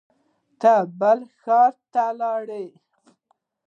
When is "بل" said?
0.99-1.19